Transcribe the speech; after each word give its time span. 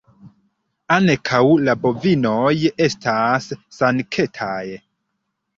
Ankaŭ 0.95 1.41
la 1.67 1.75
bovinoj 1.83 2.55
estas 2.87 3.51
sanktaj. 3.81 4.61